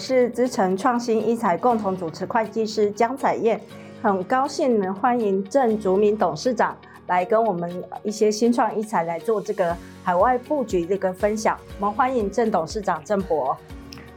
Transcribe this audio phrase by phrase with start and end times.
[0.00, 3.60] 是资诚创新一材共同主持会计师江彩燕，
[4.02, 6.74] 很高兴能欢迎郑竹明董事长
[7.06, 7.70] 来跟我们
[8.02, 11.54] 一些新创医材来做这个海外布局这个分享。
[11.78, 13.54] 我们欢迎郑董事长郑博。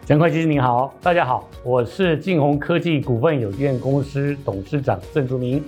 [0.05, 5.61] 江会计师您好，大家好，我是晋宏科技股份有限公司董事长郑竹明。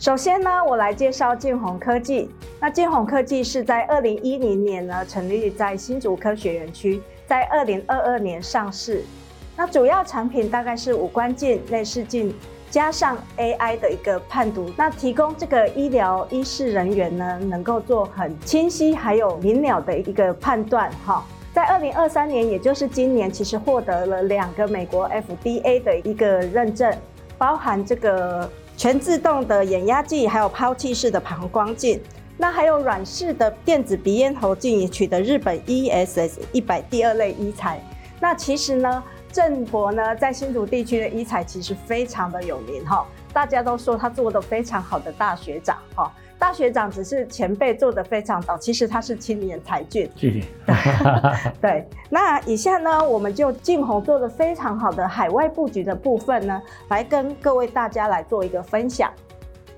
[0.00, 2.28] 首先呢，我来介绍晋宏科技。
[2.60, 7.00] 那晋宏科技是在二零一零年呢成立在新竹科学园区，
[7.32, 9.02] 在二零二二年上市。
[9.56, 12.30] 那主要产品大概是五官镜、内视镜，
[12.68, 20.90] 加上 AI 的一个判读，那提供这个医疗医事人员呢能够做很清晰还有明了的一个判断。
[21.06, 26.94] 哈，在二零二三年，也就是今年，其实获得了两个美国 FDA 的一个认证，
[27.38, 28.46] 包含这个。
[28.74, 32.00] 全自动的眼压计，还有抛弃式的膀胱镜，
[32.36, 37.80] 那还有软式的电子鼻咽喉镜，也取得日本 ESS 一百第二类医材。
[38.18, 46.12] 那其实呢，郑博呢在新竹地区的医材其实非常的有名哈，大家都说他做的非常好的大学长哈。
[46.38, 50.10] 大学长只是前辈做的非常早，其实他是青年才俊。
[50.16, 50.42] 谢谢。
[51.62, 59.08] 对，那以下呢，我们就晋鸿做的非常好的海外布局的部分呢，来跟各位大家来做一个分享。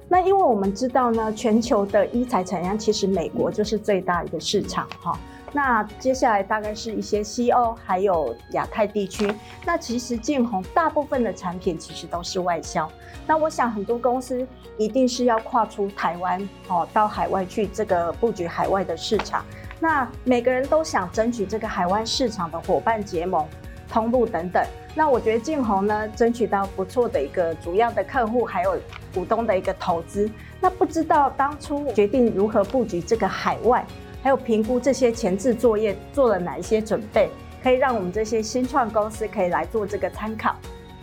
[0.09, 5.19] 那因为我们知道呢，全球的医材产量其实美国就是最大一个市场哈。
[5.53, 9.33] 那接下来大概是一些西欧还有亚太地区。
[9.65, 12.91] 那其实晋鸿大部分的产品其实都是外销。
[13.27, 19.45] 那我想很多公司一定是要跨出台湾哦，到海外去这个布局海外的市场。
[19.79, 23.47] 那每个人都想争取这个海外市场的伙伴结盟、
[23.89, 24.65] 通路等等。
[24.93, 28.77] 那我觉得晋宏呢，争取到不错的一个主要的客户还有
[29.15, 30.29] 股东的一个投资。
[30.61, 33.87] 那不知道当初决定如何布局这个海外？
[34.23, 37.29] 还有评估这些前置作业做了哪一些准备，
[37.63, 40.57] 可以让我们这些新创公司可以来做这个参考。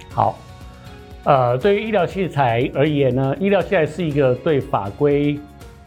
[0.10, 0.36] 好，
[1.24, 5.40] 呃，对于医疗器材而言呢，医疗器材是一个对法规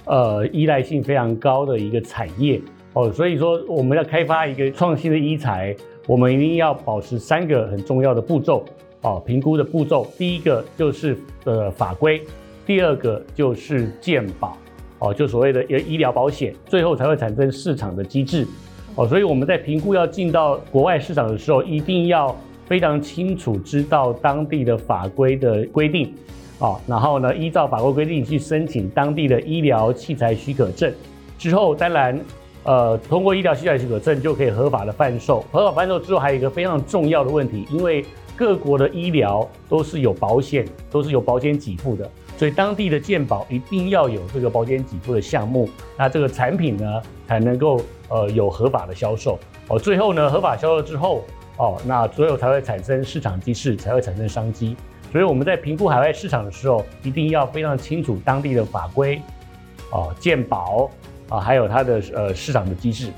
[0.04, 2.60] 呃依赖性非常高的一个产业
[2.93, 5.75] 哦，所以说我们要开发一个创新的医材，
[6.06, 8.65] 我们一定要保持三个很重要的步骤
[9.04, 12.20] 哦，评估的步骤，第一个就是呃法规，
[12.66, 14.56] 第二个就是健保。
[14.98, 18.47] 哦，就所谓的医疗保险，最后才会产生市场的机制。
[18.94, 22.34] 哦，所以我们在评估要进到国外市场的时候，一定要
[22.66, 26.15] 非常清楚知道当地的法规的规定。
[26.60, 30.91] 哦，然后呢，依照法规规定去申请当地的医疗器材许可证。
[31.36, 32.19] 之后，当然，
[32.62, 35.44] 呃，通过医疗器材许可证就可以合法的贩售。
[35.53, 38.03] 合法贩售之后，还有一个非常重要的问题，因为
[38.37, 42.11] 各国的医疗都是有保险，都是有保险给付的。
[42.37, 49.78] 所以当地的健保一定要有这个保险给付的项目，那这个产品呢才能够呃有合法的销售哦。
[49.78, 51.25] 最后呢，合法销售之后
[51.56, 54.77] 哦，那最后才会产生市场机制，才会产生商机。
[55.12, 59.22] 所以我们在评估海外市场的时候，一定要非常清楚当地的法规
[59.93, 60.91] 哦、健保
[61.28, 63.12] 啊，还有它的呃市场的机制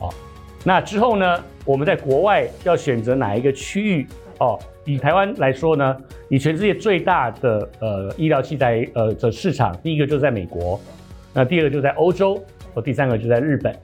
[0.00, 0.12] 哦。
[0.64, 4.04] 那之后呢，我们在国外要选择哪一个区域
[4.38, 4.58] 哦？
[4.84, 5.96] 以台湾来说呢，
[6.28, 10.80] 以全世界最大的呃医疗器材呃的市场，第一个就在美国，
[11.32, 12.40] 那第二个就在欧洲，
[12.74, 13.76] 和第三个就在日本。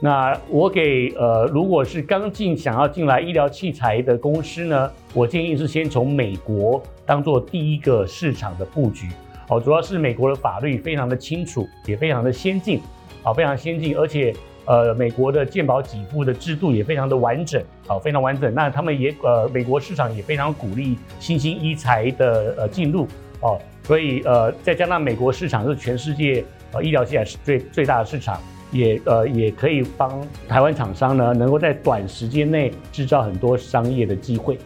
[0.00, 9.08] 那我给呃如果是刚进想要进来医疗器材的公司呢，我建议是先从美国当做第一个市场的布局
[9.48, 12.80] 哦，主要是美国的法律非常的清楚，也非常的先进，
[13.22, 14.34] 啊非常先进，而且。
[14.70, 18.54] 呃，美国的健保给付的制度也非常的完整，好，非常完整。
[18.54, 23.04] 那他们也呃，美国市场也非常鼓励新兴医材的呃进入
[23.40, 34.56] 哦，所以呃，再加上美国市场是全世界呃医疗器材是最最大的市场，也呃也可以帮台湾厂商呢能够在短时间内制造很多商业的机会，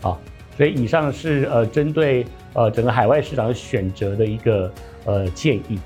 [0.00, 0.18] 啊，
[0.56, 4.72] 所以以上是呃针对呃整个海外市场选择的一个
[5.04, 5.78] 呃建议。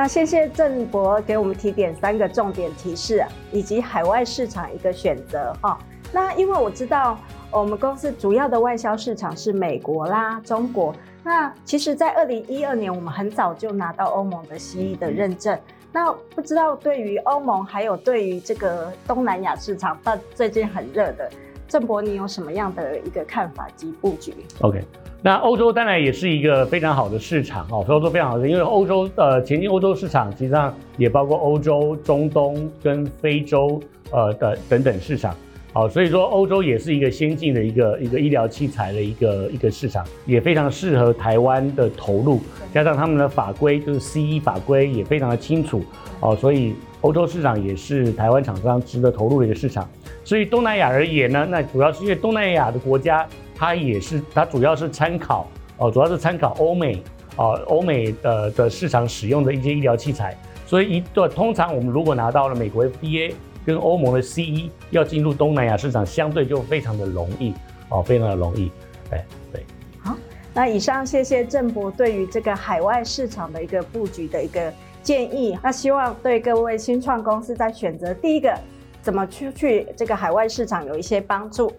[0.00, 5.78] 那谢谢郑博给我们提点三个重点提示，以及海外市场一个选择哈。
[6.10, 7.18] 那因为我知道
[7.50, 10.94] 我们公司主要的外销市场是美国啦、中国。
[11.22, 15.58] 那其实，在二零一二年，我们很早就拿到欧盟的 CE 的认证。
[15.92, 21.30] 那不知道对于欧盟，还有对于这个东南亚市场，到最近很热的，
[21.68, 24.82] 郑博，你有什么样的一个看法及布局？OK。
[25.22, 33.78] 那欧洲当然也是一个非常好的市场哦，欧洲非常好的，因为欧洲呃前进欧洲市场，实际上也包括欧洲、中东跟非洲
[34.10, 35.36] 呃的等等市场，
[35.74, 42.40] 好，所以说欧洲也是一个先进的一个一个医疗器材的一个一个市场，也非常适合台湾的投入，
[42.72, 45.82] 加上他们的法规就是 CE 法规也非常的清楚，
[46.20, 49.86] 哦，所以欧洲市场也是台湾厂商值得投入的一个市场。
[50.30, 57.02] 所以东南亚而言呢，那主要是因为东南亚的国家，它也是它主要是参考哦，主要是参考欧美
[57.34, 60.38] 哦，欧美的的市场使用的一些医疗器材。
[60.68, 63.32] 所以一段通常我们如果拿到了美国 FDA
[63.66, 67.52] 跟欧盟的 CE，要进入东南亚市场，相对就非常的容易
[67.88, 68.70] 哦，非常的容易。
[69.10, 69.20] 对
[69.52, 69.64] 对。
[69.98, 70.16] 好，
[70.54, 74.72] 那以上谢谢郑博对于这个海外市场的一个布局的一个
[75.02, 75.58] 建议。
[75.60, 78.56] 那希望对各位新创公司在选择第一个
[79.02, 81.72] 怎么去去这个海外市场有一些帮助。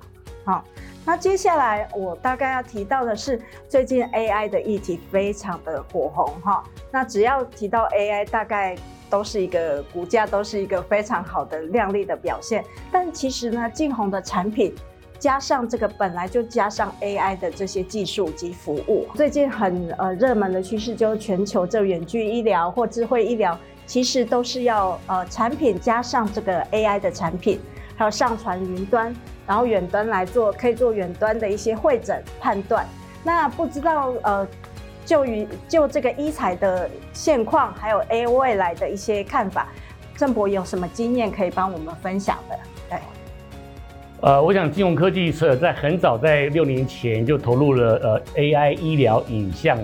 [0.43, 0.63] 好，
[1.05, 3.39] 那接下来我大概要提到的是，
[3.69, 6.63] 最近 AI 的议题非常的火红哈。
[6.91, 8.75] 那只要提到 AI，大概
[9.09, 12.63] 都是一个股价都是一个非常好的亮丽的表现。
[12.91, 14.73] 但其实呢，晋红的产品
[15.19, 23.55] 加上这个本来就加上 AI 的这些技术及服务，最近很呃热门的趋势就是全球这远距医疗或智慧医疗，
[23.91, 27.59] 其实都是要呃产品加上这个 AI 的产品，
[27.97, 29.13] 还有上传云端。
[29.45, 32.87] 然后远端来做，可以做远端的一些会诊判断。
[33.21, 34.47] 那不知道呃，
[35.03, 39.67] 就于就这个医材的现况，还有 AI 未来的一些看法，
[40.15, 42.57] 郑博有什么经验可以帮我们分享的？
[42.91, 42.99] 对，
[44.21, 49.77] 呃，我想金融科技是在很早在六年前就投入了呃 AI 医疗影像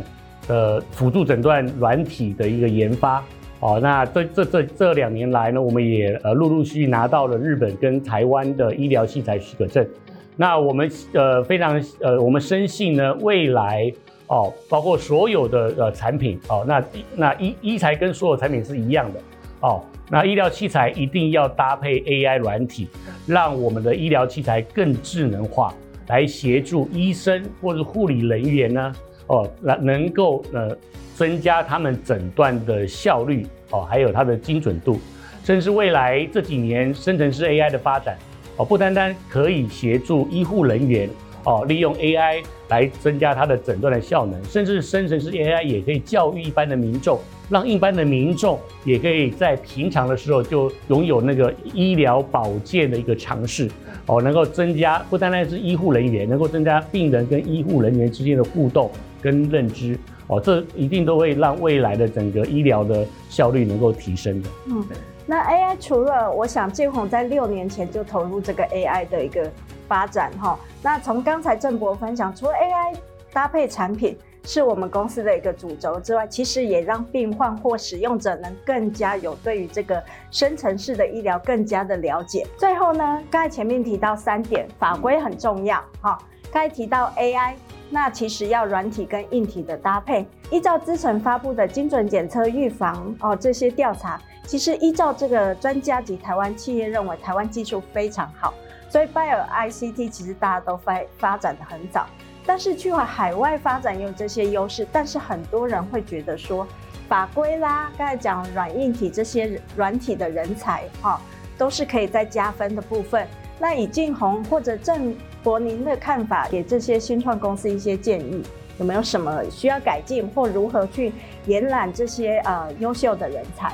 [0.48, 3.22] 的辅助诊断软体的一个研发。
[3.60, 9.88] 哦，那这这这这两年来呢，我们也呃陆陆续续拿到了日本跟台湾的医疗器材许可证。
[10.36, 13.92] 那我们呃非常呃我们深信呢，未来
[14.28, 16.84] 哦，包括所有的呃产品哦，那
[17.16, 19.20] 那医医材跟所有产品是一样的
[19.62, 19.82] 哦。
[20.10, 22.88] 那医疗器材一定要搭配 AI 软体，
[23.26, 25.74] 让我们的医疗器材更智能化，
[26.08, 28.94] 来协助医生或者护理人员呢
[29.28, 30.76] 哦，来能够呃。
[31.18, 35.00] 增加他们诊断的效率哦，还有它的精准度，
[35.44, 38.16] 甚至未来这几年生成式 AI 的发展
[38.56, 41.10] 哦，不单单可以协助医护人员
[41.44, 47.20] 哦，利用 AI 来增加它的诊断的效能，甚至生成式 AI 也可以教育一般的民众，
[47.50, 53.68] 让一般的民众也可以在平常的时候就拥有那个医疗保健的一个常识
[54.06, 58.92] 哦，能够增加不单单是医护人员，能够增加病人跟医护人员之间的互动
[59.22, 59.98] 跟认知。
[60.28, 64.50] 哦，这一定都会让未来的整个医疗的效率能够提升的。
[64.66, 64.86] 嗯，
[65.26, 69.50] 那 AI 除了我想建宏在六年前就投入这个 AI 的一个
[69.88, 72.98] 发展哈，那从刚才郑博分享，除了 AI
[73.32, 82.46] 搭配产品是我们公司的一个主轴之外，其实也让病患或使用者能更加有对于这个深层式的医疗更加的了解。
[82.58, 86.18] 最后呢，刚才前面提到三点，法规很重要哈，
[86.52, 87.54] 刚才提到 AI。
[87.90, 98.54] 那其实要软体跟硬体的搭配，依照资诚发布的精准检测预防哦，这些调查，其实依照这个专家及台湾企业认为，台湾技术非常好，
[98.90, 102.06] 所以 Bio ICT 其实大家都发发展得很早，
[102.46, 106.68] 但是去往海外发展有这些优势，但是很多人会觉得说
[107.08, 111.20] 法规啦，刚才讲软硬体这些软体的人才哈、哦，
[111.58, 113.26] 都是可以再加分的部分。
[113.60, 115.16] 那以晋宏或者正
[115.48, 118.44] 博您的看法，给这些新创公司一些建议，
[118.80, 121.14] 有没有什么需要改进或如何去
[121.46, 123.72] 延揽这些呃优秀的人才？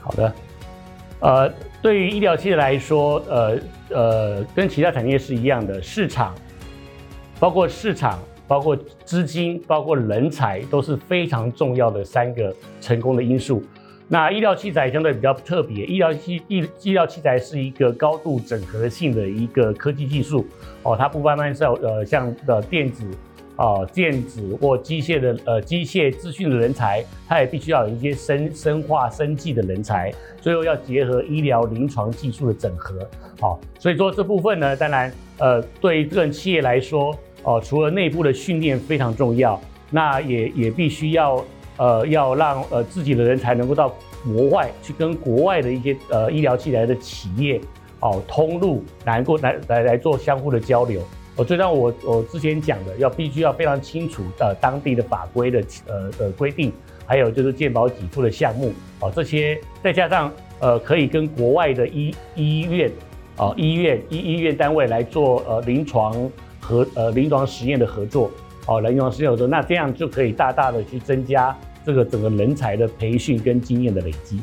[0.00, 0.34] 好的，
[1.20, 1.48] 呃，
[1.80, 3.58] 对于医疗器械来说，呃
[3.90, 6.34] 呃，跟其他产业是一样的，市场，
[7.38, 13.62] 包括市场，包括资金，包括人才，都是非常重要的三个成功的因素。
[14.06, 20.46] 那医疗器材相对比较特别，医疗器医医疗器材是一个高度整合性的一个科技技术
[20.82, 23.04] 哦，它不单单是呃像的电子
[23.56, 33.08] 啊、电子或机械的呃机械资讯的人才，它也必须要有一些生生化生技的人才，最后要结合医疗临床技术的整合，
[33.40, 39.58] 好、哦，所以说这部分呢，当然呃对于个人企业来说哦，除了内部的训练非常重要，
[39.90, 41.42] 那也也必须要。
[41.76, 47.60] 呃，要让呃自己的人才能够到国外去跟国外的一些呃医疗器材的企业
[48.00, 51.02] 哦通路，来过来来来做相互的交流。
[51.36, 56.72] 哦，就像我我之前讲的，要必须要非常清楚呃当地的法规的呃的规定，
[57.06, 62.88] 还有就是健保给付的项目哦，这些再加上呃可以跟国外的医医院
[63.36, 68.30] 啊医院医医院单位来做呃临床和呃临床实验的合作。
[68.66, 71.54] 哦，人员是有的，那这样就可以大大的去增加
[71.84, 74.40] 这个整个人才的培训跟经验的累积。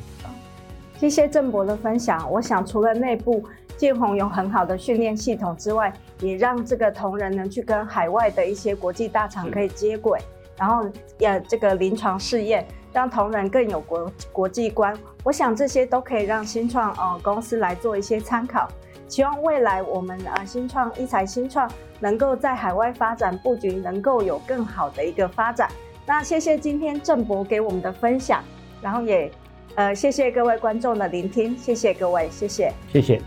[0.99, 2.31] 谢谢郑博的分享。
[2.31, 3.43] 我想除了内部
[3.75, 10.19] 建宏有很好的训练系统之外，也让这个同仁能去跟海外的一些国际大厂可以接轨，
[10.55, 10.87] 然后
[11.17, 12.63] 也这个临床试验，
[12.93, 14.95] 让同仁更有国国际观。
[15.23, 18.67] 我想这些都可以让新创呃公司来做一些参考。
[19.12, 25.70] 希望未来我们呃新创一材新创能够在海外发展布局，能够有更好的一个发展。
[26.06, 28.41] 那谢谢今天郑博给我们的分享，
[28.82, 29.30] 然后也
[29.75, 33.22] 呃谢谢各位观众的聆听，谢谢各位，谢谢，谢谢。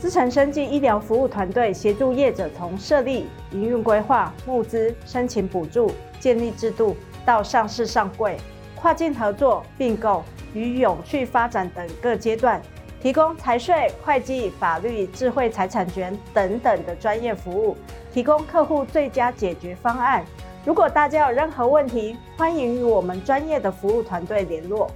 [0.00, 8.36] 资诚生技医疗服务团队协助业者从设立、营运规划、募资、申请补助、建立制度到上市上柜，
[8.74, 12.60] 跨境合作、并购与永续发展等各阶段，
[13.02, 17.74] 提供财税、会计、法律、智慧财产权等等的专业服务，
[18.12, 20.22] 提供客户最佳解决方案。
[20.66, 24.90] 如果大家有任何问题，欢迎与我们专业的服务团队联络。